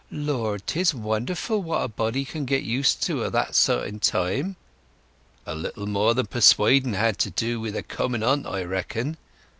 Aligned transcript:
"Lord, 0.11 0.63
'tis 0.65 0.95
wonderful 0.95 1.61
what 1.61 1.83
a 1.83 1.87
body 1.87 2.25
can 2.25 2.45
get 2.45 2.63
used 2.63 3.03
to 3.03 3.23
o' 3.23 3.29
that 3.29 3.53
sort 3.53 3.87
in 3.87 3.99
time!" 3.99 4.55
"A 5.45 5.53
little 5.53 5.85
more 5.85 6.15
than 6.15 6.25
persuading 6.25 6.95
had 6.95 7.19
to 7.19 7.29
do 7.29 7.59
wi' 7.61 7.69
the 7.69 7.83
coming 7.83 8.23
o't, 8.23 8.47
I 8.47 8.63
reckon. 8.63 9.17